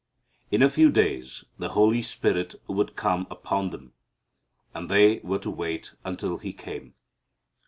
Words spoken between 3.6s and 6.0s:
them, and they were to wait